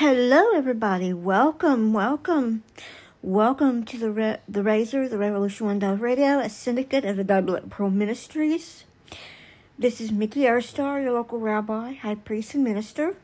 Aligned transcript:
Hello, 0.00 0.52
everybody. 0.54 1.12
Welcome, 1.12 1.92
welcome, 1.92 2.62
welcome 3.20 3.84
to 3.84 3.98
the 3.98 4.10
Re- 4.10 4.38
the 4.48 4.62
Razor, 4.62 5.06
the 5.10 5.18
Revolution 5.18 5.66
One 5.66 5.78
Dove 5.78 6.00
Radio, 6.00 6.38
a 6.38 6.48
syndicate 6.48 7.04
of 7.04 7.18
the 7.18 7.22
Double 7.22 7.60
Pro 7.68 7.90
Ministries. 7.90 8.84
This 9.78 10.00
is 10.00 10.10
Mickey 10.10 10.44
Erstar, 10.44 11.02
your 11.02 11.12
local 11.12 11.38
rabbi, 11.38 11.92
high 11.92 12.14
priest, 12.14 12.54
and 12.54 12.64
minister. 12.64 13.14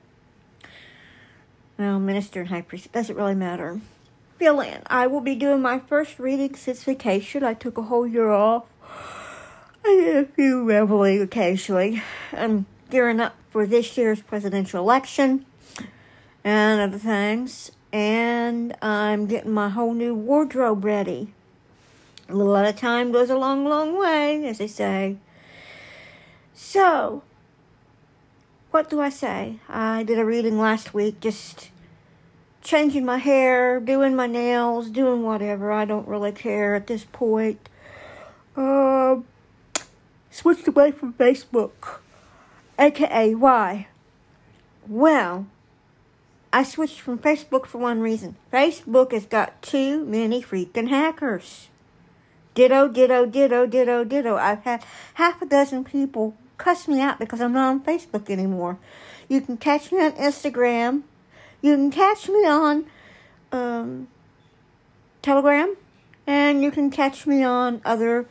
Well, 1.79 1.99
minister 1.99 2.41
and 2.41 2.51
high 2.51 2.61
priest, 2.61 2.85
it 2.85 2.93
doesn't 2.93 3.17
really 3.17 3.35
matter. 3.35 3.81
Fill 4.37 4.61
in. 4.61 4.83
I 4.87 5.07
will 5.07 5.23
be 5.23 5.35
doing 5.35 5.63
my 5.63 5.79
first 5.79 6.19
reading 6.19 6.57
since 6.57 6.85
vacation. 6.85 7.43
I 7.43 7.55
took 7.55 7.79
a 7.79 7.85
whole 7.85 8.07
year 8.07 8.29
off. 8.29 8.67
I 9.83 9.95
did 9.95 10.17
a 10.19 10.29
few 10.29 10.63
reveling 10.63 11.23
occasionally. 11.23 12.03
I'm 12.35 12.67
gearing 12.91 13.21
up 13.21 13.35
for 13.49 13.67
this 13.67 13.97
year's 13.97 14.21
presidential 14.21 14.79
election 14.79 15.47
and 16.47 16.81
other 16.81 16.99
things. 16.99 17.73
And 17.93 18.77
I'm 18.81 19.27
getting 19.27 19.51
my 19.51 19.69
whole 19.69 19.93
new 19.93 20.15
wardrobe 20.15 20.85
ready. 20.85 21.33
A 22.29 22.35
little 22.35 22.57
at 22.57 22.73
a 22.73 22.73
time 22.73 23.11
goes 23.11 23.31
a 23.31 23.37
long, 23.37 23.65
long 23.65 23.99
way, 23.99 24.47
as 24.47 24.59
they 24.59 24.69
say. 24.69 25.17
So, 26.55 27.25
what 28.71 28.89
do 28.89 29.01
I 29.01 29.09
say? 29.11 29.59
I 29.69 30.05
did 30.05 30.19
a 30.19 30.25
reading 30.25 30.59
last 30.59 30.95
week, 30.95 31.21
just 31.21 31.71
changing 32.63 33.05
my 33.05 33.19
hair, 33.19 33.81
doing 33.81 34.15
my 34.15 34.29
nails, 34.29 34.89
doing 34.89 35.25
whatever. 35.25 35.73
I 35.73 35.85
don't 35.85 36.07
really 36.07 36.33
care 36.33 36.77
at 36.77 36.87
this 36.87 37.05
point. 37.11 37.69
Um, 38.57 39.25
switched 40.31 40.69
away 40.69 40.93
from 40.93 41.13
Facebook. 41.15 41.99
AKA, 42.79 43.35
why? 43.35 43.89
Well, 44.87 45.47
I 46.57 46.63
switched 46.63 47.03
from 47.03 47.19
Facebook 47.19 47.67
for 47.67 47.77
one 47.77 48.01
reason. 48.01 48.37
Facebook 48.51 49.13
has 49.13 49.27
got 49.27 49.61
too 49.61 50.07
many 50.07 50.41
freaking 50.41 50.89
hackers. 50.89 51.69
Ditto, 52.55 52.89
ditto, 52.89 53.27
ditto, 53.27 53.67
ditto, 53.67 54.05
ditto. 54.05 54.37
I've 54.37 54.63
had 54.63 54.83
half 55.13 55.43
a 55.43 55.45
dozen 55.45 55.85
people 55.85 56.35
cuss 56.57 56.89
me 56.89 57.03
out 57.03 57.19
because 57.19 57.43
I'm 57.43 57.53
not 57.53 57.69
on 57.69 57.85
Facebook 57.85 58.31
anymore. 58.31 58.79
You 59.29 59.43
can 59.43 59.59
catch 59.59 59.93
me 59.93 60.03
on 60.03 60.13
Instagram. 60.13 61.03
You 61.61 61.77
can 61.77 61.91
catch 61.91 62.27
me 62.27 62.47
on 62.47 62.87
um, 63.53 64.09
Telegram. 65.21 65.77
And 66.27 66.63
you 66.63 66.71
can 66.71 66.91
catch 66.91 67.27
me 67.27 67.45
on 67.45 67.83
other 67.85 68.25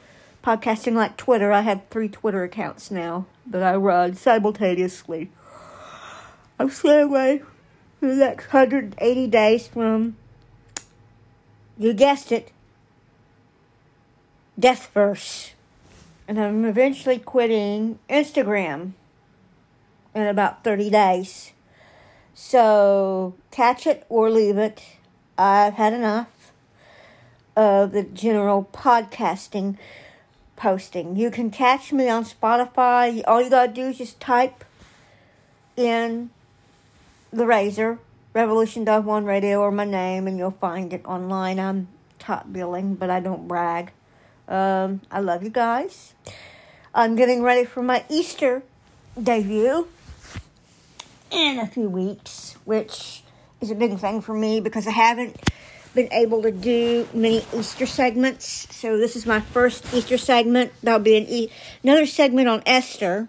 podcasting 0.44 0.96
like 0.96 1.16
Twitter. 1.16 1.52
I 1.52 1.62
have 1.62 1.84
three 1.92 2.10
Twitter 2.10 2.44
accounts 2.44 2.90
now 2.90 3.28
that 3.46 3.62
I 3.62 3.76
run 3.76 4.16
simultaneously. 4.16 5.30
I'm 6.58 6.72
staying 6.72 7.04
away 7.04 7.44
the 8.00 8.16
next 8.16 8.54
180 8.54 9.28
days 9.28 9.68
from, 9.68 10.16
you 11.78 11.94
guessed 11.94 12.32
it, 12.32 12.52
Death 14.60 14.90
Verse. 14.94 15.52
And 16.28 16.40
I'm 16.40 16.66
eventually 16.66 17.20
quitting 17.20 18.00
Instagram 18.10 18.94
in 20.14 20.28
about 20.28 20.64
30 20.64 20.90
days. 20.90 21.52
So, 22.34 23.36
catch 23.52 23.86
it 23.86 24.06
or 24.10 24.30
leave 24.30 24.58
it. 24.58 24.82
I've 25.38 25.76
had 25.76 25.94
enough 25.94 26.52
of 27.56 27.92
the 27.92 28.04
general 28.04 28.70
podcasting 28.74 29.78
posting. 30.56 31.16
You 31.16 31.32
can 31.32 31.50
catch 31.52 31.94
me 31.94 32.10
on 32.10 32.26
Spotify. 32.26 33.24
All 33.28 33.42
you 33.42 33.50
gotta 33.50 33.72
do 33.72 33.88
is 33.88 33.98
just 33.98 34.20
type 34.20 34.64
in 35.76 36.30
the 37.36 37.46
Razor, 37.46 38.00
Revolution 38.34 38.86
Dove 38.86 39.06
One 39.06 39.26
Radio, 39.26 39.60
or 39.60 39.72
my 39.72 39.84
name, 39.84 40.28
and 40.28 40.38
you'll 40.38 40.52
find 40.52 40.94
it 40.94 41.06
online. 41.06 41.60
I'm 41.60 41.90
top 42.18 42.52
billing, 42.52 42.96
but 42.96 43.10
I 43.10 43.20
don't 43.20 43.48
brag. 43.48 43.92
Um, 44.48 45.02
I 45.12 45.20
love 45.20 45.44
you 45.44 45.50
guys. 45.50 46.14
I'm 46.94 47.16
getting 47.16 47.44
ready 47.44 47.66
for 47.66 47.84
my 47.84 48.06
Easter 48.10 48.64
debut 49.22 49.88
in 51.30 51.60
a 51.60 51.68
few 51.68 51.90
weeks, 51.90 52.56
which 52.64 53.24
is 53.60 53.70
a 53.70 53.76
big 53.76 53.98
thing 54.00 54.22
for 54.22 54.34
me 54.34 54.62
because 54.62 54.88
I 54.88 54.92
haven't 54.92 55.36
been 55.94 56.12
able 56.14 56.42
to 56.44 56.52
do 56.52 57.08
many 57.14 57.46
Easter 57.54 57.86
segments. 57.86 58.74
So 58.74 58.98
this 58.98 59.16
is 59.16 59.26
my 59.26 59.42
first 59.42 59.94
Easter 59.94 60.18
segment. 60.18 60.72
That'll 60.84 61.00
be 61.00 61.18
an 61.18 61.26
e- 61.28 61.50
another 61.84 62.06
segment 62.06 62.48
on 62.48 62.64
Esther. 62.66 63.28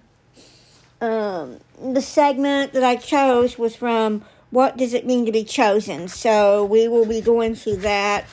Um, 1.01 1.59
the 1.83 2.01
segment 2.01 2.73
that 2.73 2.83
I 2.83 2.97
chose 2.97 3.59
was 3.59 3.77
from 3.77 4.25
What 4.51 4.77
Does 4.79 4.95
It 4.95 5.05
Mean 5.05 5.27
to 5.27 5.33
Be 5.33 5.45
Chosen? 5.45 6.09
So 6.09 6.65
we 6.65 6.89
will 6.89 7.05
be 7.05 7.21
going 7.21 7.55
through 7.55 7.77
that. 7.77 8.25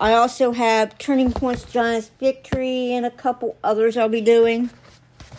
I 0.00 0.12
also 0.12 0.52
have 0.52 0.98
Turning 0.98 1.32
Points, 1.32 1.64
Giants 1.64 2.10
Victory, 2.20 2.92
and 2.92 3.06
a 3.06 3.10
couple 3.10 3.56
others 3.64 3.96
I'll 3.96 4.08
be 4.08 4.20
doing. 4.20 4.70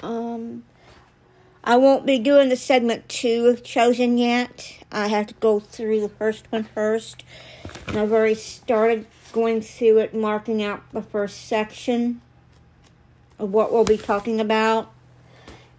Um, 0.01 0.63
I 1.63 1.77
won't 1.77 2.05
be 2.05 2.17
doing 2.17 2.49
the 2.49 2.55
segment 2.55 3.07
two 3.07 3.45
of 3.45 3.63
Chosen 3.63 4.17
yet. 4.17 4.79
I 4.91 5.07
have 5.07 5.27
to 5.27 5.33
go 5.35 5.59
through 5.59 6.01
the 6.01 6.09
first 6.09 6.51
one 6.51 6.63
first. 6.63 7.23
And 7.87 7.97
I've 7.97 8.11
already 8.11 8.35
started 8.35 9.05
going 9.31 9.61
through 9.61 9.99
it, 9.99 10.15
marking 10.15 10.63
out 10.63 10.81
the 10.91 11.03
first 11.03 11.47
section 11.47 12.21
of 13.37 13.51
what 13.51 13.71
we'll 13.71 13.85
be 13.85 13.97
talking 13.97 14.41
about. 14.41 14.91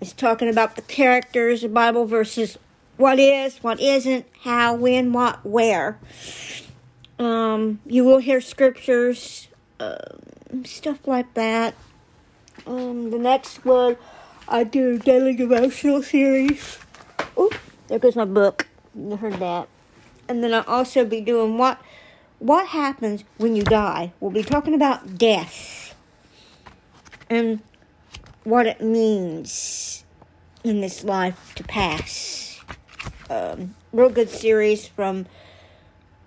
It's 0.00 0.12
talking 0.12 0.48
about 0.48 0.76
the 0.76 0.82
characters, 0.82 1.62
the 1.62 1.68
Bible 1.68 2.06
versus 2.06 2.58
what 2.96 3.18
is, 3.18 3.58
what 3.58 3.80
isn't, 3.80 4.26
how, 4.42 4.74
when, 4.74 5.12
what, 5.12 5.44
where. 5.44 5.98
Um, 7.18 7.80
you 7.84 8.04
will 8.04 8.18
hear 8.18 8.40
scriptures, 8.40 9.48
uh, 9.78 9.98
stuff 10.64 11.06
like 11.06 11.34
that. 11.34 11.74
Um, 12.66 13.10
the 13.10 13.18
next 13.18 13.64
one, 13.64 13.98
I 14.48 14.64
do 14.64 14.98
daily 14.98 15.34
devotional 15.34 16.02
series. 16.02 16.78
Oh, 17.36 17.50
there 17.88 17.98
goes 17.98 18.16
my 18.16 18.24
book. 18.24 18.68
You 18.94 19.16
heard 19.16 19.34
that. 19.34 19.68
And 20.28 20.42
then 20.42 20.54
I'll 20.54 20.64
also 20.66 21.04
be 21.04 21.20
doing 21.20 21.58
what 21.58 21.80
what 22.38 22.68
happens 22.68 23.24
when 23.36 23.54
you 23.54 23.62
die. 23.62 24.12
We'll 24.18 24.30
be 24.30 24.42
talking 24.42 24.72
about 24.72 25.18
death 25.18 25.94
and 27.28 27.60
what 28.44 28.66
it 28.66 28.80
means 28.80 30.04
in 30.64 30.80
this 30.80 31.04
life 31.04 31.54
to 31.56 31.64
pass. 31.64 32.60
Um, 33.28 33.74
real 33.92 34.10
good 34.10 34.30
series 34.30 34.86
from 34.88 35.26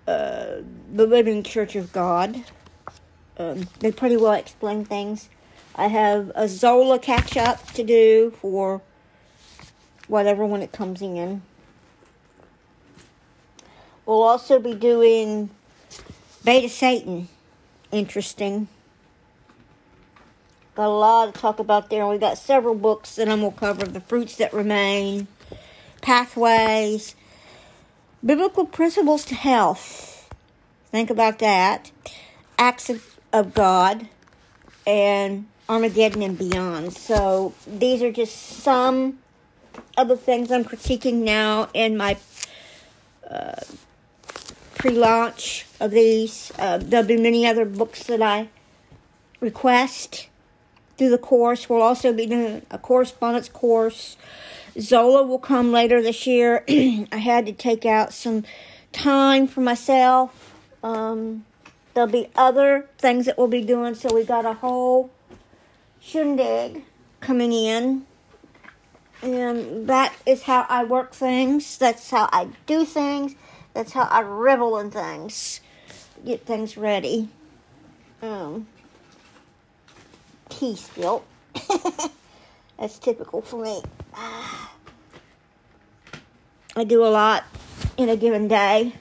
uh, 0.06 0.62
the 0.92 1.06
Living 1.06 1.42
Church 1.42 1.76
of 1.76 1.92
God. 1.92 2.44
Um, 3.38 3.68
they 3.80 3.90
pretty 3.90 4.16
well 4.16 4.32
explain 4.32 4.84
things. 4.84 5.28
I 5.74 5.88
have 5.88 6.30
a 6.34 6.48
Zola 6.48 6.98
catch 6.98 7.36
up 7.36 7.72
to 7.72 7.82
do 7.82 8.32
for 8.40 8.80
whatever 10.06 10.46
when 10.46 10.62
it 10.62 10.72
comes 10.72 11.02
in. 11.02 11.42
We'll 14.06 14.22
also 14.22 14.58
be 14.60 14.74
doing 14.74 15.50
Beta 16.44 16.68
Satan. 16.68 17.28
Interesting. 17.90 18.68
Got 20.74 20.86
a 20.86 20.88
lot 20.88 21.32
to 21.32 21.40
talk 21.40 21.60
about 21.60 21.88
there. 21.88 22.04
We 22.08 22.18
got 22.18 22.36
several 22.36 22.74
books 22.74 23.14
that 23.14 23.28
I'm 23.28 23.40
going 23.40 23.52
to 23.52 23.58
cover 23.58 23.86
The 23.86 24.00
Fruits 24.00 24.34
That 24.36 24.52
Remain, 24.52 25.28
Pathways, 26.00 27.14
Biblical 28.24 28.66
Principles 28.66 29.24
to 29.26 29.36
Health. 29.36 30.28
Think 30.90 31.10
about 31.10 31.38
that. 31.38 31.92
Acts 32.58 32.90
of, 32.90 33.20
of 33.32 33.54
God, 33.54 34.08
and 34.84 35.46
Armageddon 35.68 36.22
and 36.22 36.36
Beyond. 36.36 36.92
So 36.92 37.54
these 37.68 38.02
are 38.02 38.10
just 38.10 38.34
some 38.34 39.20
of 39.96 40.08
the 40.08 40.16
things 40.16 40.50
I'm 40.50 40.64
critiquing 40.64 41.22
now 41.22 41.68
in 41.72 41.96
my 41.96 42.16
uh, 43.30 43.60
pre-launch 44.74 45.66
of 45.78 45.92
these. 45.92 46.50
Uh, 46.58 46.78
there'll 46.78 47.06
be 47.06 47.16
many 47.16 47.46
other 47.46 47.64
books 47.64 48.02
that 48.04 48.20
I 48.20 48.48
request 49.40 50.26
through 50.96 51.10
the 51.10 51.18
course. 51.18 51.68
We'll 51.68 51.82
also 51.82 52.12
be 52.12 52.26
doing 52.26 52.62
a 52.70 52.78
correspondence 52.78 53.48
course. 53.48 54.16
Zola 54.78 55.22
will 55.22 55.38
come 55.38 55.72
later 55.72 56.02
this 56.02 56.26
year. 56.26 56.64
I 56.68 57.16
had 57.16 57.46
to 57.46 57.52
take 57.52 57.86
out 57.86 58.12
some 58.12 58.44
time 58.92 59.46
for 59.46 59.60
myself. 59.60 60.54
Um, 60.82 61.44
there'll 61.94 62.10
be 62.10 62.28
other 62.36 62.88
things 62.98 63.26
that 63.26 63.38
we'll 63.38 63.48
be 63.48 63.62
doing, 63.62 63.94
so 63.94 64.14
we 64.14 64.24
got 64.24 64.44
a 64.44 64.54
whole 64.54 65.10
shindig 66.00 66.84
coming 67.20 67.52
in. 67.52 68.06
And 69.22 69.88
that 69.88 70.12
is 70.26 70.42
how 70.42 70.66
I 70.68 70.84
work 70.84 71.14
things. 71.14 71.78
That's 71.78 72.10
how 72.10 72.28
I 72.32 72.48
do 72.66 72.84
things. 72.84 73.34
That's 73.72 73.92
how 73.92 74.04
I 74.04 74.20
revel 74.20 74.78
in 74.78 74.90
things. 74.90 75.60
Get 76.24 76.44
things 76.44 76.76
ready. 76.76 77.28
Um, 78.20 78.66
tea 80.58 80.76
spilt. 80.76 81.24
That's 82.78 82.98
typical 82.98 83.42
for 83.42 83.62
me. 83.62 83.82
I 86.76 86.82
do 86.84 87.04
a 87.04 87.08
lot 87.08 87.44
in 87.96 88.08
a 88.08 88.16
given 88.16 88.48
day. 88.48 88.94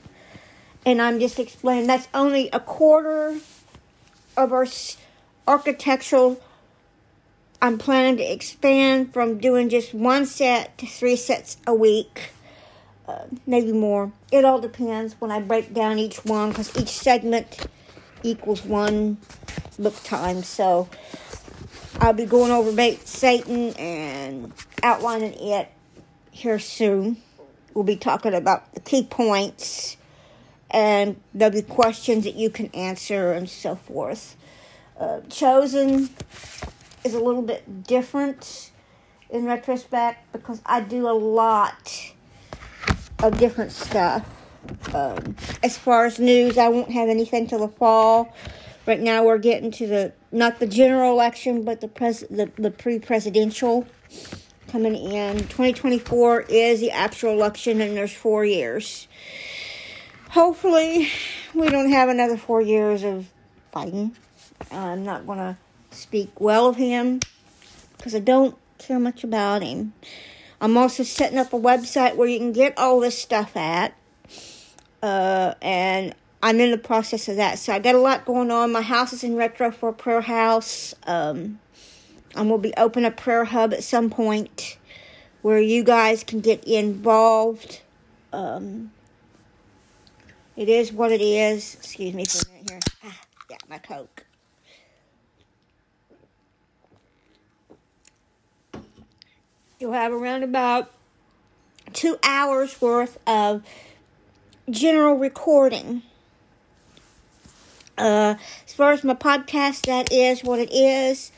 And 0.86 1.02
I'm 1.02 1.20
just 1.20 1.40
explaining 1.40 1.88
that's 1.88 2.10
only 2.14 2.50
a 2.52 2.60
quarter 2.60 3.40
of 4.36 4.52
our 4.52 4.68
architectural. 5.48 6.42
I'm 7.62 7.78
planning 7.78 8.18
to 8.18 8.24
expand 8.24 9.14
from 9.14 9.38
doing 9.38 9.70
just 9.70 9.94
one 9.94 10.26
set 10.26 10.78
to 10.80 10.86
three 10.86 11.16
sets 11.16 11.56
a 11.66 11.74
week, 11.74 12.32
uh, 13.08 13.24
maybe 13.48 13.72
more. 13.72 14.12
It 14.30 14.44
all 14.44 14.60
depends 14.60 15.16
when 15.20 15.32
I 15.32 15.40
break 15.40 15.74
down 15.74 16.00
each 16.00 16.18
one 16.26 16.50
because 16.50 16.76
each 16.78 16.90
segment 16.90 17.66
equals 18.22 18.66
one 18.66 19.18
book 19.80 19.96
time. 20.04 20.44
So 20.44 20.90
I'll 22.04 22.12
be 22.12 22.26
going 22.26 22.52
over 22.52 22.70
Satan 23.06 23.74
and 23.76 24.52
outlining 24.84 25.36
it 25.36 25.72
here 26.32 26.60
soon. 26.60 27.16
We'll 27.74 27.86
be 27.86 27.96
talking 27.96 28.34
about 28.34 28.74
the 28.74 28.82
key 28.82 29.04
points 29.04 29.96
and 30.70 31.16
there'll 31.34 31.54
be 31.54 31.62
questions 31.62 32.26
that 32.26 32.36
you 32.36 32.50
can 32.50 32.68
answer 32.74 33.32
and 33.32 33.50
so 33.50 33.78
forth. 33.78 34.36
Uh, 35.00 35.22
chosen 35.30 36.10
is 37.06 37.14
a 37.14 37.22
little 37.22 37.42
bit 37.42 37.86
different 37.88 38.72
in 39.30 39.46
retrospect 39.46 40.30
because 40.34 40.62
I 40.66 40.82
do 40.82 41.08
a 41.08 41.16
lot 41.16 42.12
of 43.20 43.38
different 43.38 43.72
stuff. 43.72 44.30
Um, 44.94 45.38
as 45.64 45.78
far 45.78 46.06
as 46.06 46.20
news, 46.20 46.58
I 46.58 46.68
won't 46.68 46.92
have 46.92 47.08
anything 47.08 47.48
till 47.48 47.60
the 47.60 47.70
fall. 47.70 48.36
Right 48.86 49.00
now, 49.00 49.24
we're 49.24 49.38
getting 49.38 49.72
to 49.72 49.88
the 49.88 50.14
not 50.32 50.60
the 50.60 50.68
general 50.68 51.12
election, 51.12 51.64
but 51.64 51.80
the 51.80 51.88
pres 51.88 52.22
the, 52.30 52.52
the 52.58 52.70
pre-presidential 52.70 53.88
coming 54.68 54.96
in. 54.96 55.38
2024 55.38 56.42
is 56.50 56.82
the 56.82 56.92
actual 56.92 57.32
election, 57.32 57.80
and 57.80 57.96
there's 57.96 58.14
four 58.14 58.44
years. 58.44 59.08
Hopefully, 60.32 61.10
we 61.54 61.70
don't 61.70 61.92
have 61.92 62.10
another 62.10 62.36
four 62.36 62.62
years 62.62 63.04
of 63.04 63.28
Biden. 63.74 64.16
I'm 64.72 65.06
not 65.06 65.26
going 65.26 65.40
to 65.40 65.58
speak 65.92 66.42
well 66.42 66.68
of 66.68 66.76
him 66.76 67.20
because 67.98 68.16
I 68.16 68.20
don't 68.20 68.58
care 68.80 69.00
much 69.00 69.24
about 69.24 69.62
him. 69.62 69.94
I'm 70.60 70.78
also 70.78 71.04
setting 71.04 71.38
up 71.38 71.54
a 71.54 71.60
website 71.60 72.16
where 72.16 72.28
you 72.28 72.40
can 72.40 72.52
get 72.52 72.78
all 72.78 73.00
this 73.00 73.18
stuff 73.18 73.56
at. 73.56 73.94
Uh, 75.02 75.54
and 75.62 76.16
I'm 76.44 76.60
in 76.60 76.72
the 76.72 76.78
process 76.78 77.30
of 77.30 77.38
that. 77.38 77.58
So 77.58 77.72
I 77.72 77.80
got 77.80 77.96
a 77.96 78.00
lot 78.00 78.26
going 78.26 78.52
on. 78.52 78.74
My 78.74 78.82
house 78.82 79.14
is 79.14 79.24
in 79.24 79.38
retro 79.38 79.72
for 79.72 79.90
a 79.90 79.94
prayer 79.94 80.20
house. 80.20 80.94
Um, 81.08 81.62
and 82.36 82.50
we'll 82.50 82.60
be 82.60 82.74
open 82.76 83.06
a 83.06 83.12
prayer 83.12 83.46
hub 83.46 83.74
at 83.74 83.82
some 83.82 84.10
point 84.10 84.78
where 85.42 85.60
you 85.60 85.86
guys 85.86 86.22
can 86.22 86.42
get 86.42 86.62
involved. 86.66 87.82
Um, 88.34 88.92
it 90.58 90.68
is 90.68 90.92
what 90.92 91.14
it 91.14 91.22
is. 91.22 91.76
Excuse 91.76 92.14
me 92.14 92.26
for 92.26 92.46
a 92.46 92.52
minute 92.52 92.70
here. 92.70 92.80
Ah, 93.06 93.22
yeah, 93.50 93.58
my 93.70 93.78
Coke. 93.78 94.26
You'll 99.80 99.94
have 99.94 100.12
around 100.12 100.44
about 100.44 100.92
two 101.94 102.18
hours 102.22 102.82
worth 102.82 103.18
of 103.26 103.64
general 104.70 105.16
recording. 105.16 106.02
Uh, 107.98 108.36
as 108.66 108.74
far 108.74 108.92
as 108.92 109.04
my 109.04 109.14
podcast, 109.14 109.86
that 109.86 110.12
is 110.12 110.44
what 110.44 110.60
it 110.60 110.74
is. 110.74 111.32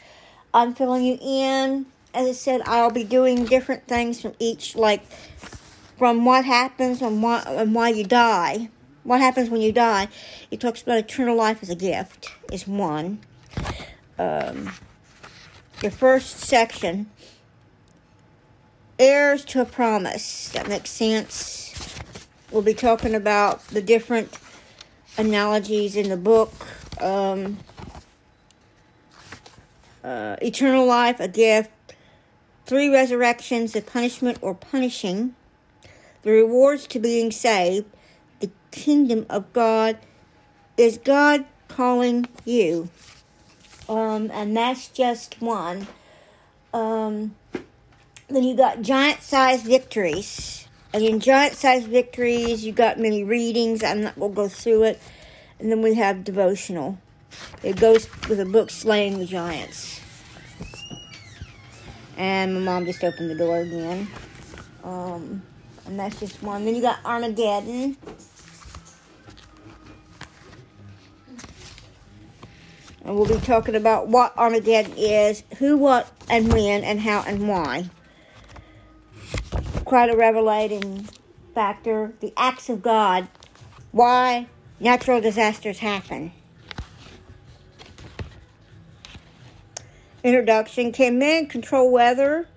I'm 0.54 0.74
filling 0.74 1.04
you 1.04 1.18
in. 1.22 1.86
As 2.14 2.28
I 2.28 2.32
said, 2.32 2.62
I'll 2.66 2.92
be 2.92 3.04
doing 3.04 3.46
different 3.46 3.88
things 3.88 4.22
from 4.22 4.34
each, 4.40 4.76
like 4.76 5.06
from 5.98 6.24
what 6.24 6.46
happens 6.46 7.02
and 7.02 7.22
why, 7.22 7.44
and 7.46 7.76
why 7.76 7.90
you 7.90 8.06
die. 8.06 8.70
What 9.04 9.20
happens 9.20 9.50
when 9.50 9.62
you 9.62 9.72
die? 9.72 10.08
It 10.50 10.60
talks 10.60 10.82
about 10.82 10.98
eternal 10.98 11.36
life 11.36 11.62
as 11.62 11.70
a 11.70 11.76
gift, 11.76 12.32
is 12.52 12.68
one. 12.68 13.20
Um, 14.18 14.72
the 15.82 15.92
first 15.92 16.40
section, 16.40 17.12
heirs 18.98 19.44
to 19.46 19.62
a 19.62 19.66
promise. 19.66 20.50
That 20.50 20.68
makes 20.70 20.90
sense. 20.90 22.00
We'll 22.50 22.62
be 22.62 22.74
talking 22.74 23.14
about 23.14 23.68
the 23.68 23.82
different 23.82 24.32
analogies 25.18 25.96
in 25.96 26.10
the 26.10 26.18
book. 26.18 26.54
Um, 27.02 27.58
uh, 30.04 30.36
eternal 30.42 30.86
life, 30.86 31.20
a 31.20 31.28
gift, 31.28 31.72
three 32.66 32.90
resurrections, 32.90 33.74
the 33.74 33.82
punishment 33.82 34.38
or 34.42 34.54
punishing, 34.54 35.36
the 36.22 36.32
rewards 36.32 36.86
to 36.88 37.00
being 37.00 37.32
saved, 37.32 37.86
the 38.40 38.52
kingdom 38.72 39.26
of 39.30 39.52
God. 39.52 39.98
Is 40.78 40.98
God 40.98 41.46
calling 41.68 42.28
you? 42.44 42.90
Um, 43.88 44.30
and 44.32 44.56
that's 44.56 44.90
just 44.90 45.42
one. 45.42 45.88
Um, 46.74 47.36
then 48.28 48.44
you 48.44 48.56
got 48.56 48.82
giant 48.82 49.22
sized 49.22 49.66
victories. 49.66 50.65
And 50.96 51.22
giant 51.22 51.56
sized 51.56 51.88
victories, 51.88 52.64
you 52.64 52.72
got 52.72 52.98
many 52.98 53.22
readings. 53.22 53.84
I'm 53.84 54.00
not 54.00 54.18
going 54.18 54.32
to 54.32 54.36
go 54.36 54.48
through 54.48 54.84
it. 54.84 55.02
And 55.60 55.70
then 55.70 55.82
we 55.82 55.96
have 55.96 56.24
devotional. 56.24 56.98
It 57.62 57.78
goes 57.78 58.08
with 58.30 58.40
a 58.40 58.46
book 58.46 58.70
Slaying 58.70 59.20
the 59.20 59.26
Giants. 59.26 60.00
And 62.16 62.54
my 62.54 62.62
mom 62.62 62.86
just 62.86 63.04
opened 63.04 63.30
the 63.30 63.36
door 63.36 63.58
again. 63.58 64.08
Um, 64.86 65.42
and 65.86 66.00
that's 66.00 66.18
just 66.18 66.42
one. 66.42 66.64
Then 66.64 66.76
you 66.76 66.82
got 66.82 67.00
Armageddon. 67.04 67.98
And 73.04 73.16
we'll 73.18 73.26
be 73.26 73.46
talking 73.46 73.76
about 73.76 74.08
what 74.08 74.34
Armageddon 74.38 74.94
is, 74.96 75.44
who, 75.60 75.76
what, 75.76 76.10
and 76.30 76.54
when, 76.54 76.86
and 76.86 77.02
how, 77.02 77.22
and 77.28 77.50
why. 77.50 77.90
Quite 79.86 80.10
a 80.10 80.18
revelating 80.18 81.08
factor. 81.54 82.14
The 82.20 82.34
acts 82.36 82.70
of 82.70 82.82
God. 82.82 83.28
Why 83.92 84.48
natural 84.80 85.22
disasters 85.22 85.80
happen. 85.80 86.32
Introduction 90.24 90.92
Can 90.92 91.20
man 91.20 91.46
control 91.46 91.92
weather? 91.92 92.48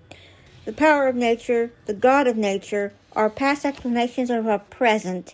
The 0.65 0.73
power 0.73 1.07
of 1.07 1.15
nature, 1.15 1.71
the 1.85 1.93
God 1.93 2.27
of 2.27 2.35
nature, 2.35 2.93
our 3.13 3.29
past 3.29 3.63
explanations 3.63 4.29
of 4.29 4.47
our 4.47 4.59
present, 4.59 5.33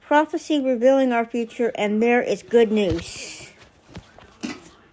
prophecy 0.00 0.60
revealing 0.60 1.12
our 1.12 1.24
future, 1.24 1.72
and 1.74 2.02
there 2.02 2.22
is 2.22 2.42
good 2.42 2.72
news. 2.72 3.50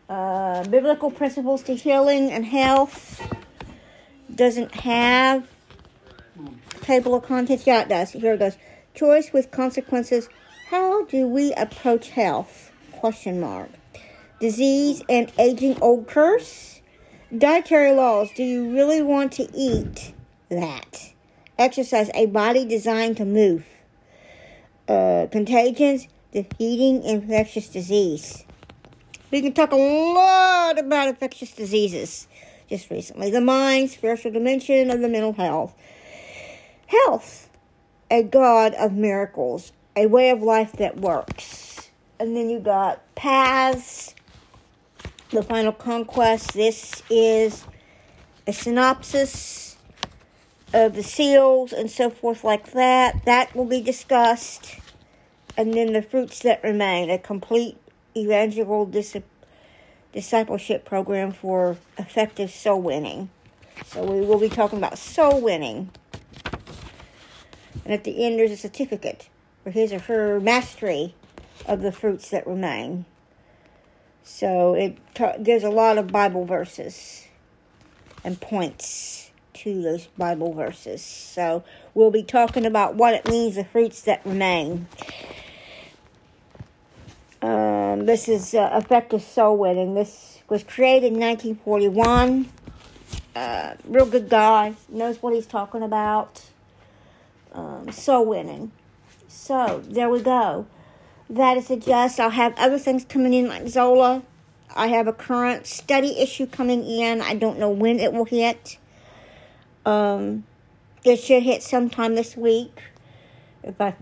Uh, 0.09 0.63
biblical 0.65 1.09
principles 1.09 1.63
to 1.63 1.75
healing 1.75 2.31
and 2.31 2.45
health 2.45 3.21
doesn't 4.35 4.73
have 4.75 5.47
table 6.83 7.15
of 7.15 7.23
contents. 7.23 7.65
Yeah, 7.65 7.81
it 7.81 7.89
does. 7.89 8.11
Here 8.11 8.33
it 8.33 8.39
goes. 8.39 8.57
Choice 8.93 9.33
with 9.33 9.51
consequences. 9.51 10.29
How 10.69 11.05
do 11.05 11.27
we 11.27 11.53
approach 11.53 12.09
health? 12.09 12.71
Question 12.91 13.39
mark 13.39 13.69
disease, 14.43 15.01
and 15.07 15.31
aging 15.39 15.81
old 15.81 16.05
curse? 16.05 16.81
Dietary 17.35 17.93
laws. 17.93 18.29
Do 18.35 18.43
you 18.43 18.73
really 18.73 19.01
want 19.01 19.31
to 19.33 19.47
eat 19.55 20.13
that? 20.49 21.13
Exercise. 21.57 22.09
A 22.13 22.25
body 22.25 22.65
designed 22.65 23.17
to 23.17 23.25
move. 23.25 23.65
Uh, 24.87 25.27
contagions. 25.31 26.07
Defeating 26.33 27.03
infectious 27.03 27.69
disease. 27.69 28.43
We 29.31 29.41
can 29.41 29.53
talk 29.53 29.71
a 29.71 29.77
lot 29.77 30.77
about 30.77 31.07
infectious 31.07 31.53
diseases 31.53 32.27
just 32.69 32.89
recently. 32.89 33.29
The 33.29 33.39
mind, 33.39 33.91
spiritual 33.91 34.31
dimension 34.31 34.89
of 34.89 34.99
the 34.99 35.09
mental 35.09 35.33
health. 35.33 35.73
Health. 37.05 37.49
A 38.11 38.23
God 38.23 38.73
of 38.75 38.93
miracles. 38.93 39.71
A 39.95 40.07
way 40.07 40.29
of 40.29 40.41
life 40.41 40.73
that 40.73 40.97
works. 40.97 41.89
And 42.19 42.35
then 42.35 42.49
you 42.49 42.59
got 42.59 43.01
paths 43.15 44.13
the 45.33 45.41
Final 45.41 45.71
Conquest. 45.71 46.53
This 46.53 47.01
is 47.09 47.65
a 48.45 48.53
synopsis 48.53 49.77
of 50.73 50.93
the 50.93 51.01
seals 51.01 51.73
and 51.73 51.89
so 51.89 52.09
forth, 52.09 52.43
like 52.43 52.71
that. 52.73 53.25
That 53.25 53.55
will 53.55 53.65
be 53.65 53.81
discussed. 53.81 54.75
And 55.57 55.73
then 55.73 55.93
the 55.93 56.03
fruits 56.03 56.39
that 56.41 56.63
remain 56.63 57.09
a 57.09 57.17
complete 57.17 57.77
evangelical 58.15 58.85
dis- 58.85 59.17
discipleship 60.13 60.85
program 60.85 61.31
for 61.31 61.77
effective 61.97 62.51
soul 62.51 62.81
winning. 62.81 63.29
So 63.85 64.03
we 64.03 64.25
will 64.25 64.39
be 64.39 64.49
talking 64.49 64.77
about 64.77 64.99
soul 64.99 65.41
winning. 65.41 65.89
And 67.83 67.93
at 67.93 68.03
the 68.03 68.25
end, 68.25 68.39
there's 68.39 68.51
a 68.51 68.57
certificate 68.57 69.29
for 69.63 69.71
his 69.71 69.91
or 69.91 69.99
her 69.99 70.39
mastery 70.39 71.15
of 71.65 71.81
the 71.81 71.91
fruits 71.91 72.29
that 72.29 72.45
remain. 72.47 73.05
So 74.23 74.73
it 74.73 74.97
ta- 75.13 75.37
gives 75.37 75.63
a 75.63 75.69
lot 75.69 75.97
of 75.97 76.07
Bible 76.07 76.45
verses 76.45 77.27
and 78.23 78.39
points 78.39 79.31
to 79.53 79.81
those 79.81 80.07
Bible 80.17 80.53
verses. 80.53 81.01
So 81.01 81.63
we'll 81.93 82.11
be 82.11 82.23
talking 82.23 82.65
about 82.65 82.95
what 82.95 83.13
it 83.13 83.27
means, 83.27 83.55
the 83.55 83.65
fruits 83.65 84.01
that 84.03 84.25
remain. 84.25 84.87
Um, 87.41 88.05
this 88.05 88.29
is 88.29 88.53
uh, 88.53 88.69
effective 88.73 89.21
soul 89.21 89.57
winning. 89.57 89.93
This 89.93 90.39
was 90.47 90.63
created 90.63 91.13
in 91.13 91.19
1941. 91.19 92.49
Uh, 93.35 93.73
real 93.85 94.05
good 94.05 94.29
guy, 94.29 94.75
knows 94.87 95.21
what 95.21 95.33
he's 95.33 95.45
talking 95.45 95.83
about. 95.83 96.41
Um, 97.53 97.91
soul 97.91 98.25
winning. 98.25 98.71
So 99.27 99.83
there 99.85 100.09
we 100.09 100.21
go. 100.21 100.65
That 101.29 101.57
is 101.57 101.69
a 101.69 101.77
just. 101.77 102.19
I'll 102.19 102.29
have 102.29 102.53
other 102.57 102.79
things 102.79 103.05
coming 103.05 103.33
in 103.33 103.47
like 103.47 103.67
Zola. 103.67 104.23
I 104.75 104.87
have 104.87 105.07
a 105.07 105.13
current 105.13 105.67
study 105.67 106.19
issue 106.19 106.47
coming 106.47 106.85
in. 106.85 107.21
I 107.21 107.35
don't 107.35 107.59
know 107.59 107.69
when 107.69 107.99
it 107.99 108.13
will 108.13 108.25
hit. 108.25 108.77
Um, 109.85 110.45
it 111.03 111.17
should 111.17 111.43
hit 111.43 111.61
sometime 111.61 112.15
this 112.15 112.35
week. 112.35 112.81
If 113.63 113.79
I 113.79 113.95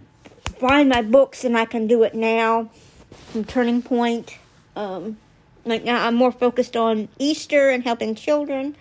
find 0.59 0.89
my 0.89 1.01
books 1.01 1.43
and 1.43 1.57
I 1.57 1.65
can 1.65 1.87
do 1.87 2.03
it 2.03 2.13
now 2.13 2.69
from 3.31 3.43
Turning 3.43 3.81
Point. 3.81 4.37
Um, 4.75 5.17
right 5.65 5.83
now, 5.83 6.05
I'm 6.05 6.15
more 6.15 6.31
focused 6.31 6.77
on 6.77 7.09
Easter 7.19 7.69
and 7.69 7.83
helping 7.83 8.15
children 8.15 8.75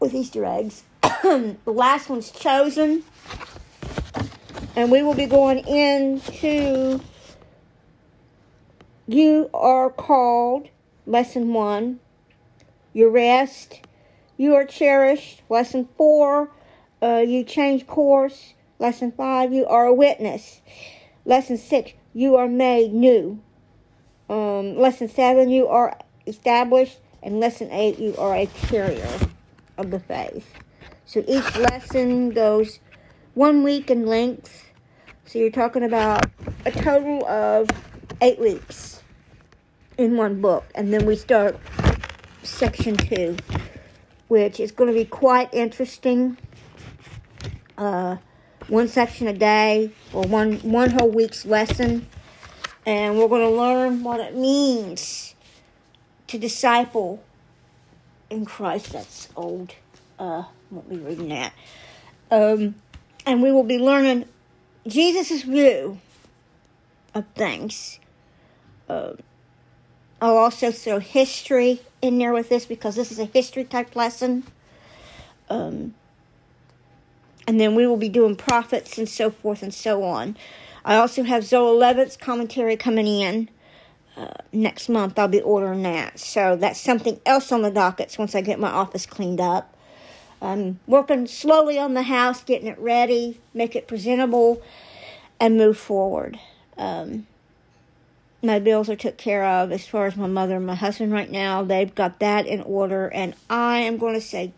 with 0.00 0.14
Easter 0.14 0.44
eggs. 0.44 0.82
the 1.02 1.56
last 1.66 2.08
one's 2.08 2.30
chosen. 2.30 3.04
And 4.78 4.92
we 4.92 5.02
will 5.02 5.14
be 5.14 5.26
going 5.26 5.66
into 5.66 7.00
You 9.08 9.50
Are 9.52 9.90
Called, 9.90 10.68
Lesson 11.04 11.52
1. 11.52 11.98
Your 12.92 13.10
Rest. 13.10 13.80
You 14.36 14.54
Are 14.54 14.64
Cherished, 14.64 15.42
Lesson 15.48 15.88
4. 15.96 16.48
Uh, 17.02 17.24
you 17.26 17.42
Change 17.42 17.88
Course, 17.88 18.54
Lesson 18.78 19.10
5. 19.10 19.52
You 19.52 19.66
Are 19.66 19.86
a 19.86 19.92
Witness. 19.92 20.60
Lesson 21.24 21.56
6 21.56 21.94
you 22.14 22.36
are 22.36 22.46
made 22.46 22.92
new. 22.92 23.42
Um, 24.30 24.76
lesson 24.76 25.08
7, 25.08 25.50
you 25.50 25.66
are 25.66 25.98
established. 26.28 27.00
And 27.20 27.40
lesson 27.40 27.68
8, 27.72 27.98
you 27.98 28.16
are 28.16 28.36
a 28.36 28.46
carrier 28.46 29.18
of 29.76 29.90
the 29.90 29.98
faith. 29.98 30.54
So 31.04 31.24
each 31.26 31.56
lesson 31.56 32.30
goes 32.30 32.78
one 33.34 33.64
week 33.64 33.90
in 33.90 34.06
length. 34.06 34.67
So 35.28 35.38
you're 35.38 35.50
talking 35.50 35.82
about 35.82 36.24
a 36.64 36.70
total 36.70 37.22
of 37.26 37.68
eight 38.22 38.38
weeks 38.38 39.02
in 39.98 40.16
one 40.16 40.40
book. 40.40 40.64
And 40.74 40.90
then 40.90 41.04
we 41.04 41.16
start 41.16 41.60
section 42.42 42.96
two, 42.96 43.36
which 44.28 44.58
is 44.58 44.72
going 44.72 44.88
to 44.88 44.94
be 44.94 45.04
quite 45.04 45.52
interesting. 45.52 46.38
Uh, 47.76 48.16
one 48.68 48.88
section 48.88 49.28
a 49.28 49.34
day 49.34 49.90
or 50.14 50.22
one 50.22 50.60
one 50.60 50.88
whole 50.92 51.10
week's 51.10 51.44
lesson 51.44 52.06
and 52.86 53.18
we're 53.18 53.28
going 53.28 53.42
to 53.42 53.54
learn 53.54 54.02
what 54.02 54.20
it 54.20 54.34
means 54.34 55.34
to 56.26 56.38
disciple 56.38 57.22
in 58.30 58.44
Christ 58.44 58.92
that's 58.92 59.28
old 59.36 59.74
uh 60.18 60.42
won't 60.70 60.90
be 60.90 60.96
reading 60.96 61.28
that 61.28 61.54
um 62.30 62.74
and 63.24 63.42
we 63.42 63.52
will 63.52 63.62
be 63.62 63.78
learning 63.78 64.26
Jesus' 64.88 65.42
view 65.42 66.00
of 67.14 67.26
things 67.34 68.00
um 68.88 69.18
I'll 70.20 70.36
also 70.36 70.72
throw 70.72 70.98
history 70.98 71.80
in 72.02 72.18
there 72.18 72.32
with 72.32 72.48
this 72.48 72.66
because 72.66 72.96
this 72.96 73.12
is 73.12 73.18
a 73.18 73.26
history 73.26 73.64
type 73.64 73.94
lesson 73.94 74.44
um 75.50 75.94
and 77.48 77.58
then 77.58 77.74
we 77.74 77.86
will 77.86 77.96
be 77.96 78.10
doing 78.10 78.36
prophets 78.36 78.98
and 78.98 79.08
so 79.08 79.30
forth 79.30 79.62
and 79.62 79.72
so 79.72 80.02
on. 80.04 80.36
I 80.84 80.96
also 80.96 81.22
have 81.22 81.44
Zola 81.44 81.74
Levitt's 81.74 82.14
commentary 82.14 82.76
coming 82.76 83.06
in 83.06 83.48
uh, 84.18 84.34
next 84.52 84.90
month. 84.90 85.18
I'll 85.18 85.28
be 85.28 85.40
ordering 85.40 85.82
that. 85.84 86.20
So 86.20 86.56
that's 86.56 86.78
something 86.78 87.18
else 87.24 87.50
on 87.50 87.62
the 87.62 87.70
dockets 87.70 88.18
once 88.18 88.34
I 88.34 88.42
get 88.42 88.60
my 88.60 88.70
office 88.70 89.06
cleaned 89.06 89.40
up. 89.40 89.74
I'm 90.40 90.80
working 90.86 91.26
slowly 91.26 91.78
on 91.78 91.94
the 91.94 92.02
house, 92.02 92.42
getting 92.44 92.68
it 92.68 92.78
ready, 92.78 93.40
make 93.54 93.74
it 93.74 93.88
presentable, 93.88 94.62
and 95.40 95.56
move 95.56 95.78
forward. 95.78 96.38
Um, 96.76 97.26
my 98.42 98.58
bills 98.58 98.88
are 98.88 98.96
took 98.96 99.16
care 99.16 99.44
of 99.44 99.72
as 99.72 99.86
far 99.86 100.06
as 100.06 100.16
my 100.16 100.28
mother 100.28 100.56
and 100.56 100.66
my 100.66 100.76
husband 100.76 101.12
right 101.12 101.30
now. 101.30 101.62
They've 101.62 101.92
got 101.92 102.20
that 102.20 102.46
in 102.46 102.60
order, 102.62 103.08
and 103.08 103.34
I 103.50 103.78
am 103.78 103.96
going 103.96 104.14
to 104.14 104.20
say 104.20 104.52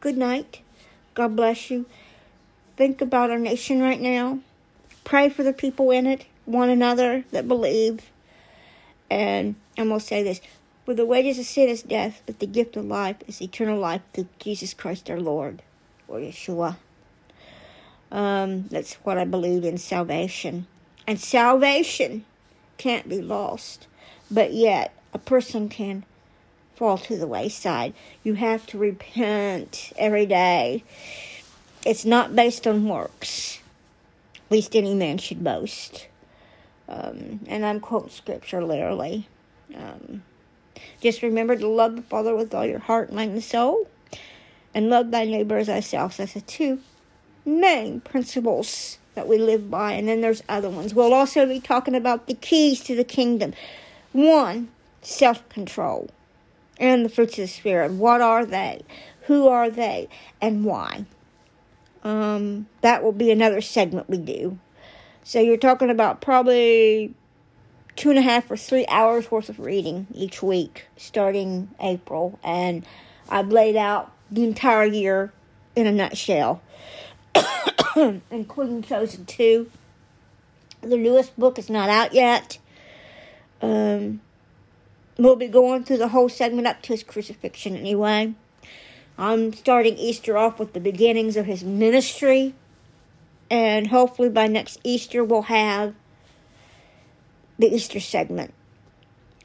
good 0.00 0.16
night. 0.16 0.60
God 1.14 1.36
bless 1.36 1.70
you 1.70 1.86
think 2.76 3.00
about 3.00 3.30
our 3.30 3.38
nation 3.38 3.80
right 3.80 4.00
now. 4.00 4.38
Pray 5.04 5.28
for 5.28 5.42
the 5.42 5.52
people 5.52 5.90
in 5.90 6.06
it, 6.06 6.26
one 6.44 6.68
another 6.68 7.24
that 7.30 7.48
believe. 7.48 8.10
And 9.10 9.54
I'm 9.78 9.88
going 9.88 10.00
to 10.00 10.06
say 10.06 10.22
this 10.22 10.40
For 10.92 10.96
the 10.96 11.06
wages 11.06 11.38
of 11.38 11.46
sin 11.46 11.70
is 11.70 11.82
death, 11.82 12.20
but 12.26 12.38
the 12.38 12.46
gift 12.46 12.76
of 12.76 12.84
life 12.84 13.16
is 13.26 13.40
eternal 13.40 13.78
life 13.78 14.02
through 14.12 14.28
Jesus 14.38 14.74
Christ 14.74 15.08
our 15.08 15.18
Lord, 15.18 15.62
or 16.06 16.18
Yeshua. 16.18 16.76
Um, 18.10 18.64
that's 18.64 18.96
what 18.96 19.16
I 19.16 19.24
believe 19.24 19.64
in 19.64 19.78
salvation. 19.78 20.66
And 21.06 21.18
salvation 21.18 22.26
can't 22.76 23.08
be 23.08 23.22
lost, 23.22 23.86
but 24.30 24.52
yet 24.52 24.92
a 25.14 25.18
person 25.18 25.70
can 25.70 26.04
fall 26.76 26.98
to 26.98 27.16
the 27.16 27.26
wayside. 27.26 27.94
You 28.22 28.34
have 28.34 28.66
to 28.66 28.76
repent 28.76 29.94
every 29.96 30.26
day 30.26 30.84
it's 31.86 32.04
not 32.04 32.36
based 32.36 32.66
on 32.66 32.86
works, 32.86 33.60
least 34.50 34.76
any 34.76 34.94
man 34.94 35.16
should 35.16 35.42
boast. 35.42 36.08
Um, 36.86 37.40
and 37.46 37.64
I'm 37.64 37.80
quoting 37.80 38.10
scripture 38.10 38.62
literally. 38.62 39.26
Um, 39.74 40.24
just 41.00 41.22
remember 41.22 41.56
to 41.56 41.68
love 41.68 41.96
the 41.96 42.02
Father 42.02 42.34
with 42.34 42.54
all 42.54 42.66
your 42.66 42.78
heart, 42.78 43.12
mind, 43.12 43.32
and 43.32 43.42
soul, 43.42 43.88
and 44.74 44.88
love 44.88 45.10
thy 45.10 45.24
neighbor 45.24 45.58
as 45.58 45.66
thyself. 45.66 46.16
That's 46.16 46.34
the 46.34 46.40
two 46.40 46.80
main 47.44 48.00
principles 48.00 48.98
that 49.14 49.28
we 49.28 49.38
live 49.38 49.70
by. 49.70 49.92
And 49.92 50.08
then 50.08 50.20
there's 50.20 50.42
other 50.48 50.70
ones. 50.70 50.94
We'll 50.94 51.14
also 51.14 51.46
be 51.46 51.60
talking 51.60 51.94
about 51.94 52.26
the 52.26 52.34
keys 52.34 52.82
to 52.84 52.94
the 52.94 53.04
kingdom. 53.04 53.52
One, 54.12 54.68
self 55.02 55.46
control, 55.48 56.10
and 56.78 57.04
the 57.04 57.08
fruits 57.08 57.38
of 57.38 57.44
the 57.44 57.48
Spirit. 57.48 57.92
What 57.92 58.20
are 58.20 58.44
they? 58.44 58.82
Who 59.22 59.48
are 59.48 59.70
they? 59.70 60.08
And 60.40 60.64
why? 60.64 61.06
Um, 62.02 62.66
that 62.80 63.02
will 63.02 63.12
be 63.12 63.30
another 63.30 63.60
segment 63.60 64.10
we 64.10 64.18
do. 64.18 64.58
So 65.24 65.40
you're 65.40 65.56
talking 65.56 65.90
about 65.90 66.20
probably 66.20 67.14
two 67.96 68.10
and 68.10 68.18
a 68.18 68.22
half 68.22 68.50
or 68.50 68.56
three 68.56 68.86
hours 68.86 69.30
worth 69.30 69.48
of 69.48 69.58
reading 69.58 70.06
each 70.14 70.42
week 70.42 70.86
starting 70.96 71.68
April. 71.80 72.38
And 72.42 72.84
I've 73.28 73.48
laid 73.48 73.76
out 73.76 74.12
the 74.30 74.44
entire 74.44 74.84
year 74.84 75.32
in 75.76 75.86
a 75.86 75.92
nutshell, 75.92 76.62
including 78.30 78.82
Chosen 78.82 79.24
2. 79.26 79.70
The 80.82 80.96
newest 80.96 81.38
book 81.38 81.58
is 81.58 81.70
not 81.70 81.88
out 81.88 82.12
yet. 82.12 82.58
Um, 83.60 84.20
we'll 85.16 85.36
be 85.36 85.46
going 85.46 85.84
through 85.84 85.98
the 85.98 86.08
whole 86.08 86.28
segment 86.28 86.66
up 86.66 86.82
to 86.82 86.88
his 86.92 87.02
crucifixion 87.02 87.76
anyway. 87.76 88.34
I'm 89.18 89.52
starting 89.52 89.96
Easter 89.98 90.36
off 90.36 90.58
with 90.58 90.72
the 90.72 90.80
beginnings 90.80 91.36
of 91.36 91.46
his 91.46 91.62
ministry. 91.62 92.54
And 93.50 93.88
hopefully 93.88 94.30
by 94.30 94.46
next 94.46 94.80
Easter 94.82 95.22
we'll 95.22 95.42
have 95.42 95.94
the 97.58 97.74
Easter 97.74 98.00
segment. 98.00 98.52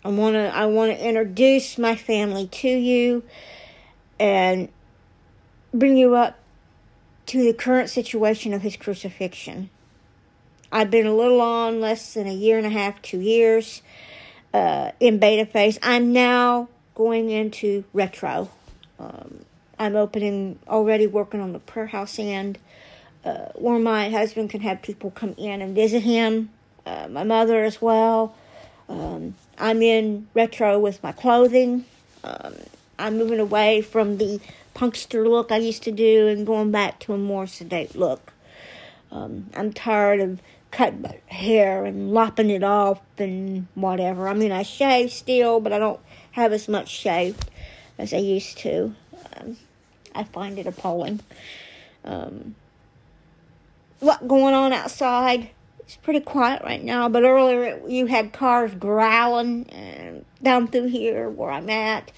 I 0.03 0.09
want 0.09 0.35
to 0.35 0.55
I 0.55 0.65
want 0.65 0.91
to 0.91 1.07
introduce 1.07 1.77
my 1.77 1.95
family 1.95 2.47
to 2.47 2.69
you 2.69 3.23
and 4.19 4.69
bring 5.73 5.97
you 5.97 6.15
up 6.15 6.39
to 7.27 7.43
the 7.43 7.53
current 7.53 7.89
situation 7.89 8.53
of 8.53 8.61
his 8.61 8.77
crucifixion. 8.77 9.69
I've 10.71 10.91
been 10.91 11.05
a 11.05 11.15
little 11.15 11.41
on 11.41 11.79
less 11.79 12.13
than 12.13 12.27
a 12.27 12.33
year 12.33 12.57
and 12.57 12.65
a 12.65 12.69
half, 12.69 13.01
two 13.01 13.19
years 13.19 13.81
uh, 14.53 14.91
in 14.99 15.19
beta 15.19 15.45
phase. 15.45 15.79
I'm 15.81 16.13
now 16.13 16.69
going 16.95 17.29
into 17.29 17.83
retro. 17.93 18.49
Um, 18.99 19.45
I'm 19.79 19.95
opening 19.95 20.59
already 20.67 21.07
working 21.07 21.39
on 21.39 21.53
the 21.53 21.59
prayer 21.59 21.87
house 21.87 22.17
end 22.17 22.57
uh, 23.23 23.49
where 23.55 23.79
my 23.79 24.09
husband 24.09 24.49
can 24.49 24.61
have 24.61 24.81
people 24.81 25.11
come 25.11 25.35
in 25.37 25.61
and 25.61 25.75
visit 25.75 26.01
him. 26.01 26.49
Uh, 26.87 27.05
my 27.09 27.25
mother 27.25 27.65
as 27.65 27.81
well. 27.81 28.33
Um, 28.87 29.35
I'm 29.57 29.81
in 29.81 30.29
retro 30.33 30.79
with 30.79 31.03
my 31.03 31.11
clothing. 31.11 31.83
Um, 32.23 32.55
I'm 32.97 33.17
moving 33.17 33.41
away 33.41 33.81
from 33.81 34.17
the 34.19 34.39
punkster 34.73 35.27
look 35.27 35.51
I 35.51 35.57
used 35.57 35.83
to 35.83 35.91
do 35.91 36.27
and 36.27 36.47
going 36.47 36.71
back 36.71 36.99
to 37.01 37.13
a 37.13 37.17
more 37.17 37.45
sedate 37.45 37.97
look. 37.97 38.31
Um, 39.11 39.49
I'm 39.53 39.73
tired 39.73 40.21
of 40.21 40.39
cutting 40.71 41.01
my 41.01 41.17
hair 41.27 41.83
and 41.83 42.13
lopping 42.13 42.49
it 42.49 42.63
off 42.63 43.01
and 43.17 43.67
whatever. 43.75 44.29
I 44.29 44.33
mean, 44.33 44.53
I 44.53 44.63
shave 44.63 45.11
still, 45.11 45.59
but 45.59 45.73
I 45.73 45.79
don't 45.79 45.99
have 46.31 46.53
as 46.53 46.69
much 46.69 46.87
shave 46.87 47.37
as 47.97 48.13
I 48.13 48.17
used 48.17 48.59
to. 48.59 48.95
Um, 49.35 49.57
I 50.15 50.23
find 50.23 50.57
it 50.57 50.67
appalling. 50.67 51.19
Um, 52.05 52.55
what 53.99 54.25
going 54.25 54.53
on 54.53 54.71
outside? 54.71 55.49
It's 55.87 55.95
pretty 55.95 56.19
quiet 56.19 56.63
right 56.65 56.83
now, 56.83 57.07
but 57.07 57.23
earlier 57.23 57.79
you 57.87 58.07
had 58.07 58.33
cars 58.33 58.73
growling 58.73 59.69
and 59.69 60.25
down 60.43 60.67
through 60.67 60.87
here 60.87 61.29
where 61.29 61.49
I'm 61.49 61.69
at. 61.69 62.11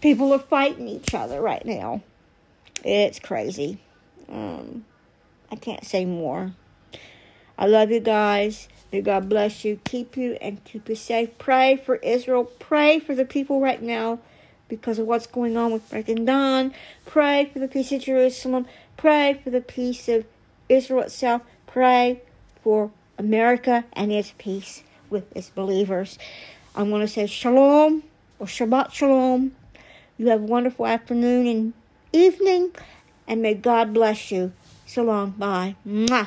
People 0.00 0.32
are 0.32 0.38
fighting 0.38 0.86
each 0.86 1.12
other 1.12 1.40
right 1.40 1.66
now. 1.66 2.02
It's 2.84 3.18
crazy. 3.18 3.80
Um, 4.28 4.84
I 5.50 5.56
can't 5.56 5.84
say 5.84 6.04
more. 6.04 6.52
I 7.58 7.66
love 7.66 7.90
you 7.90 7.98
guys. 7.98 8.68
May 8.92 9.00
God 9.00 9.28
bless 9.28 9.64
you, 9.64 9.80
keep 9.82 10.16
you, 10.16 10.38
and 10.40 10.62
keep 10.62 10.88
you 10.88 10.94
safe. 10.94 11.36
Pray 11.38 11.74
for 11.76 11.96
Israel. 11.96 12.44
Pray 12.44 13.00
for 13.00 13.16
the 13.16 13.24
people 13.24 13.60
right 13.60 13.82
now 13.82 14.20
because 14.68 15.00
of 15.00 15.08
what's 15.08 15.26
going 15.26 15.56
on 15.56 15.72
with 15.72 15.90
Breaking 15.90 16.24
Don. 16.24 16.72
Pray 17.04 17.50
for 17.52 17.58
the 17.58 17.66
peace 17.66 17.90
of 17.90 18.02
Jerusalem. 18.02 18.64
Pray 18.96 19.40
for 19.42 19.50
the 19.50 19.60
peace 19.60 20.08
of 20.08 20.24
Israel 20.68 21.02
itself. 21.02 21.42
Pray 21.66 22.22
for 22.66 22.90
America 23.16 23.84
and 23.92 24.10
its 24.10 24.34
peace 24.38 24.82
with 25.08 25.24
its 25.36 25.50
believers. 25.50 26.18
I 26.74 26.82
want 26.82 27.02
to 27.02 27.06
say 27.06 27.28
shalom 27.28 28.02
or 28.40 28.48
Shabbat 28.48 28.90
shalom. 28.90 29.52
You 30.18 30.30
have 30.30 30.42
a 30.42 30.46
wonderful 30.46 30.84
afternoon 30.84 31.46
and 31.46 31.72
evening, 32.12 32.72
and 33.28 33.40
may 33.40 33.54
God 33.54 33.94
bless 33.94 34.32
you. 34.32 34.52
So 34.84 35.04
long. 35.04 35.30
Bye. 35.38 35.76
Mwah. 35.86 36.26